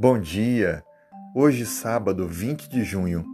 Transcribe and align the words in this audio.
Bom 0.00 0.16
dia! 0.16 0.84
Hoje, 1.34 1.66
sábado 1.66 2.28
20 2.28 2.68
de 2.68 2.84
junho, 2.84 3.24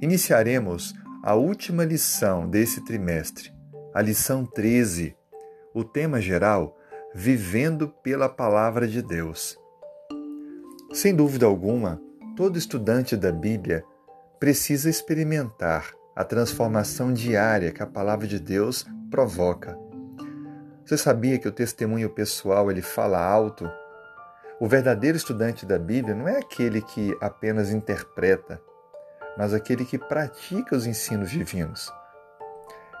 iniciaremos 0.00 0.94
a 1.20 1.34
última 1.34 1.84
lição 1.84 2.48
desse 2.48 2.84
trimestre, 2.84 3.52
a 3.92 4.00
lição 4.00 4.46
13. 4.46 5.16
O 5.74 5.82
tema 5.82 6.20
geral: 6.20 6.78
Vivendo 7.12 7.88
pela 7.88 8.28
Palavra 8.28 8.86
de 8.86 9.02
Deus. 9.02 9.58
Sem 10.92 11.12
dúvida 11.12 11.44
alguma, 11.44 12.00
todo 12.36 12.56
estudante 12.56 13.16
da 13.16 13.32
Bíblia 13.32 13.82
precisa 14.38 14.88
experimentar 14.88 15.90
a 16.14 16.22
transformação 16.22 17.12
diária 17.12 17.72
que 17.72 17.82
a 17.82 17.86
Palavra 17.86 18.28
de 18.28 18.38
Deus 18.38 18.86
provoca. 19.10 19.76
Você 20.84 20.96
sabia 20.96 21.36
que 21.36 21.48
o 21.48 21.52
testemunho 21.52 22.10
pessoal 22.10 22.70
ele 22.70 22.80
fala 22.80 23.18
alto? 23.20 23.68
O 24.62 24.68
verdadeiro 24.68 25.16
estudante 25.16 25.66
da 25.66 25.76
Bíblia 25.76 26.14
não 26.14 26.28
é 26.28 26.38
aquele 26.38 26.80
que 26.80 27.18
apenas 27.20 27.72
interpreta, 27.72 28.60
mas 29.36 29.52
aquele 29.52 29.84
que 29.84 29.98
pratica 29.98 30.76
os 30.76 30.86
ensinos 30.86 31.32
divinos. 31.32 31.92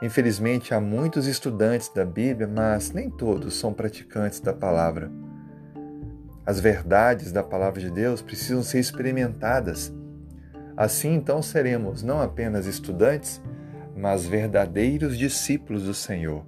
Infelizmente, 0.00 0.72
há 0.72 0.80
muitos 0.80 1.26
estudantes 1.26 1.90
da 1.90 2.02
Bíblia, 2.02 2.48
mas 2.48 2.92
nem 2.92 3.10
todos 3.10 3.60
são 3.60 3.74
praticantes 3.74 4.40
da 4.40 4.54
palavra. 4.54 5.12
As 6.46 6.58
verdades 6.58 7.30
da 7.30 7.42
palavra 7.42 7.78
de 7.78 7.90
Deus 7.90 8.22
precisam 8.22 8.62
ser 8.62 8.78
experimentadas. 8.78 9.92
Assim, 10.74 11.12
então, 11.12 11.42
seremos 11.42 12.02
não 12.02 12.22
apenas 12.22 12.64
estudantes, 12.64 13.38
mas 13.94 14.24
verdadeiros 14.24 15.18
discípulos 15.18 15.82
do 15.82 15.92
Senhor. 15.92 16.42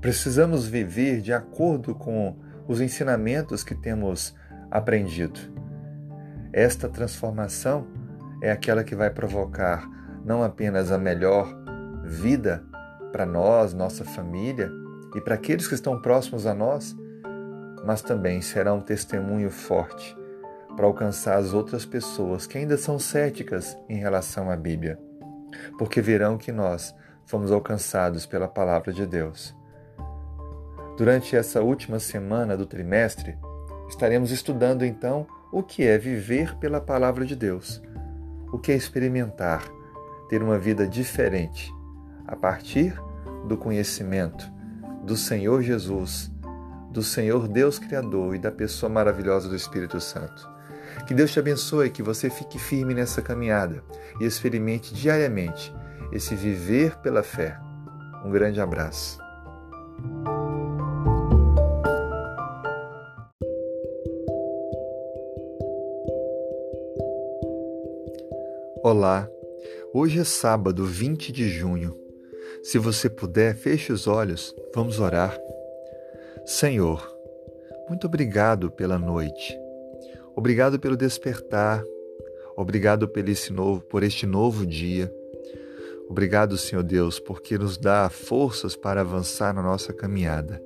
Precisamos 0.00 0.66
viver 0.66 1.20
de 1.20 1.32
acordo 1.32 1.94
com 1.94 2.50
os 2.72 2.80
ensinamentos 2.80 3.62
que 3.62 3.74
temos 3.74 4.34
aprendido. 4.70 5.38
Esta 6.52 6.88
transformação 6.88 7.86
é 8.42 8.50
aquela 8.50 8.82
que 8.82 8.96
vai 8.96 9.10
provocar 9.10 9.86
não 10.24 10.42
apenas 10.42 10.90
a 10.90 10.96
melhor 10.96 11.54
vida 12.02 12.64
para 13.12 13.26
nós, 13.26 13.74
nossa 13.74 14.04
família 14.04 14.70
e 15.14 15.20
para 15.20 15.34
aqueles 15.34 15.68
que 15.68 15.74
estão 15.74 16.00
próximos 16.00 16.46
a 16.46 16.54
nós, 16.54 16.96
mas 17.84 18.00
também 18.00 18.40
será 18.40 18.72
um 18.72 18.80
testemunho 18.80 19.50
forte 19.50 20.16
para 20.74 20.86
alcançar 20.86 21.36
as 21.36 21.52
outras 21.52 21.84
pessoas 21.84 22.46
que 22.46 22.56
ainda 22.56 22.78
são 22.78 22.98
céticas 22.98 23.76
em 23.86 23.98
relação 23.98 24.50
à 24.50 24.56
Bíblia, 24.56 24.98
porque 25.76 26.00
verão 26.00 26.38
que 26.38 26.50
nós 26.50 26.94
fomos 27.26 27.52
alcançados 27.52 28.24
pela 28.24 28.48
palavra 28.48 28.92
de 28.92 29.06
Deus. 29.06 29.54
Durante 30.96 31.34
essa 31.34 31.62
última 31.62 31.98
semana 31.98 32.56
do 32.56 32.66
trimestre, 32.66 33.36
estaremos 33.88 34.30
estudando 34.30 34.84
então 34.84 35.26
o 35.50 35.62
que 35.62 35.84
é 35.84 35.96
viver 35.96 36.56
pela 36.56 36.80
palavra 36.80 37.24
de 37.24 37.34
Deus, 37.34 37.82
o 38.52 38.58
que 38.58 38.72
é 38.72 38.76
experimentar, 38.76 39.64
ter 40.28 40.42
uma 40.42 40.58
vida 40.58 40.86
diferente 40.86 41.72
a 42.26 42.36
partir 42.36 42.94
do 43.46 43.56
conhecimento 43.56 44.50
do 45.04 45.16
Senhor 45.16 45.62
Jesus, 45.62 46.30
do 46.90 47.02
Senhor 47.02 47.48
Deus 47.48 47.78
Criador 47.78 48.34
e 48.34 48.38
da 48.38 48.50
pessoa 48.50 48.90
maravilhosa 48.90 49.48
do 49.48 49.56
Espírito 49.56 50.00
Santo. 50.00 50.48
Que 51.06 51.14
Deus 51.14 51.32
te 51.32 51.38
abençoe, 51.38 51.90
que 51.90 52.02
você 52.02 52.30
fique 52.30 52.58
firme 52.58 52.94
nessa 52.94 53.22
caminhada 53.22 53.82
e 54.20 54.24
experimente 54.24 54.94
diariamente 54.94 55.74
esse 56.12 56.34
viver 56.34 56.96
pela 56.98 57.22
fé. 57.22 57.58
Um 58.24 58.30
grande 58.30 58.60
abraço. 58.60 59.18
Olá, 68.84 69.30
hoje 69.94 70.18
é 70.18 70.24
sábado 70.24 70.84
20 70.84 71.30
de 71.30 71.48
junho. 71.48 71.96
Se 72.64 72.78
você 72.78 73.08
puder, 73.08 73.54
feche 73.54 73.92
os 73.92 74.08
olhos, 74.08 74.52
vamos 74.74 74.98
orar. 74.98 75.38
Senhor, 76.44 77.08
muito 77.88 78.08
obrigado 78.08 78.72
pela 78.72 78.98
noite, 78.98 79.56
obrigado 80.34 80.80
pelo 80.80 80.96
despertar, 80.96 81.84
obrigado 82.56 83.06
por, 83.06 83.28
esse 83.28 83.52
novo, 83.52 83.82
por 83.82 84.02
este 84.02 84.26
novo 84.26 84.66
dia. 84.66 85.14
Obrigado, 86.08 86.58
Senhor 86.58 86.82
Deus, 86.82 87.20
porque 87.20 87.56
nos 87.56 87.78
dá 87.78 88.10
forças 88.10 88.74
para 88.74 89.02
avançar 89.02 89.54
na 89.54 89.62
nossa 89.62 89.92
caminhada. 89.92 90.60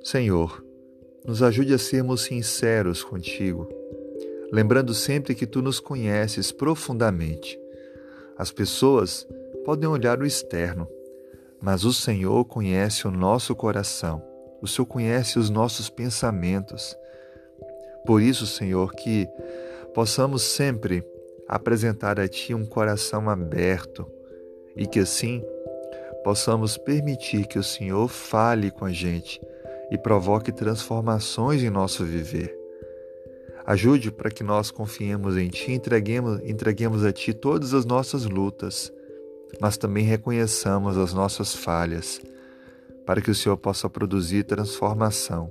Senhor, 0.00 0.64
nos 1.26 1.42
ajude 1.42 1.74
a 1.74 1.78
sermos 1.78 2.22
sinceros 2.22 3.02
contigo 3.02 3.68
lembrando 4.52 4.94
sempre 4.94 5.34
que 5.34 5.46
tu 5.46 5.60
nos 5.60 5.80
conheces 5.80 6.52
profundamente. 6.52 7.58
As 8.38 8.50
pessoas 8.50 9.26
podem 9.64 9.88
olhar 9.88 10.20
o 10.20 10.26
externo, 10.26 10.88
mas 11.60 11.84
o 11.84 11.92
Senhor 11.92 12.44
conhece 12.44 13.06
o 13.06 13.10
nosso 13.10 13.54
coração, 13.54 14.22
o 14.60 14.66
Senhor 14.66 14.86
conhece 14.86 15.38
os 15.38 15.50
nossos 15.50 15.88
pensamentos. 15.88 16.96
Por 18.04 18.22
isso, 18.22 18.46
Senhor, 18.46 18.92
que 18.94 19.28
possamos 19.94 20.42
sempre 20.42 21.04
apresentar 21.48 22.20
a 22.20 22.28
Ti 22.28 22.54
um 22.54 22.64
coração 22.64 23.28
aberto 23.28 24.06
e 24.76 24.86
que 24.86 25.00
assim 25.00 25.42
possamos 26.22 26.76
permitir 26.76 27.46
que 27.46 27.58
o 27.58 27.62
Senhor 27.62 28.08
fale 28.08 28.70
com 28.70 28.84
a 28.84 28.92
gente 28.92 29.40
e 29.90 29.96
provoque 29.96 30.52
transformações 30.52 31.62
em 31.62 31.70
nosso 31.70 32.04
viver. 32.04 32.65
Ajude 33.66 34.12
para 34.12 34.30
que 34.30 34.44
nós 34.44 34.70
confiemos 34.70 35.36
em 35.36 35.48
Ti, 35.48 35.72
entreguemos, 35.72 36.40
entreguemos 36.44 37.04
a 37.04 37.10
Ti 37.10 37.34
todas 37.34 37.74
as 37.74 37.84
nossas 37.84 38.24
lutas, 38.24 38.92
mas 39.60 39.76
também 39.76 40.04
reconheçamos 40.04 40.96
as 40.96 41.12
nossas 41.12 41.52
falhas, 41.52 42.22
para 43.04 43.20
que 43.20 43.28
o 43.28 43.34
Senhor 43.34 43.56
possa 43.56 43.90
produzir 43.90 44.44
transformação. 44.44 45.50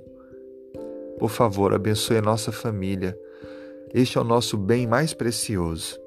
Por 1.20 1.30
favor, 1.30 1.74
abençoe 1.74 2.16
a 2.16 2.22
nossa 2.22 2.54
família. 2.54 3.20
Este 3.94 4.18
é 4.18 4.22
o 4.22 4.24
nosso 4.24 4.58
bem 4.58 4.88
mais 4.88 5.14
precioso. 5.14 6.00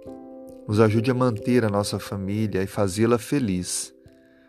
Nos 0.67 0.81
ajude 0.81 1.11
a 1.11 1.15
manter 1.15 1.63
a 1.63 1.69
nossa 1.69 1.99
família 1.99 2.63
e 2.63 2.67
fazê-la 2.67 3.19
feliz, 3.19 3.95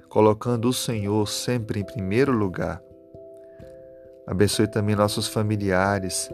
colocando 0.07 0.69
o 0.69 0.73
Senhor 0.73 1.27
sempre 1.27 1.81
em 1.81 1.83
primeiro 1.83 2.31
lugar. 2.31 2.81
Abençoe 4.25 4.65
também 4.65 4.95
nossos 4.95 5.27
familiares 5.27 6.31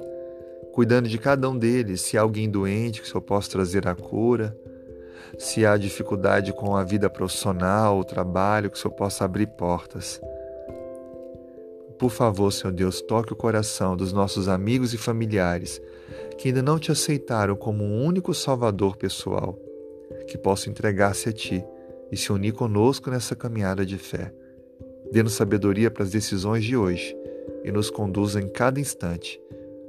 cuidando 0.75 1.07
de 1.07 1.17
cada 1.17 1.49
um 1.49 1.57
deles. 1.57 2.01
Se 2.01 2.17
há 2.17 2.21
alguém 2.21 2.49
doente, 2.49 3.01
que 3.01 3.07
o 3.07 3.09
Senhor 3.09 3.21
possa 3.21 3.49
trazer 3.49 3.87
a 3.87 3.95
cura. 3.95 4.55
Se 5.39 5.65
há 5.65 5.77
dificuldade 5.77 6.51
com 6.51 6.75
a 6.75 6.83
vida 6.83 7.09
profissional, 7.09 7.97
o 7.97 8.03
trabalho, 8.03 8.69
que 8.69 8.77
o 8.77 8.79
Senhor 8.79 8.93
possa 8.93 9.23
abrir 9.23 9.47
portas. 9.47 10.19
Por 11.97 12.11
favor, 12.11 12.51
Senhor 12.51 12.73
Deus, 12.73 12.99
toque 13.01 13.31
o 13.31 13.37
coração 13.37 13.95
dos 13.95 14.11
nossos 14.11 14.49
amigos 14.49 14.93
e 14.93 14.97
familiares 14.97 15.81
que 16.37 16.49
ainda 16.49 16.61
não 16.61 16.77
te 16.77 16.91
aceitaram 16.91 17.55
como 17.55 17.81
um 17.81 18.03
único 18.03 18.33
Salvador 18.33 18.97
pessoal, 18.97 19.57
que 20.27 20.37
possam 20.37 20.71
entregar-se 20.71 21.29
a 21.29 21.31
Ti 21.31 21.63
e 22.11 22.17
se 22.17 22.33
unir 22.33 22.51
conosco 22.51 23.09
nessa 23.09 23.33
caminhada 23.33 23.85
de 23.85 23.97
fé. 23.97 24.33
Dê-nos 25.09 25.33
sabedoria 25.33 25.89
para 25.89 26.03
as 26.03 26.11
decisões 26.11 26.65
de 26.65 26.75
hoje 26.75 27.15
e 27.63 27.71
nos 27.71 27.89
conduza 27.89 28.41
em 28.41 28.49
cada 28.49 28.77
instante 28.77 29.39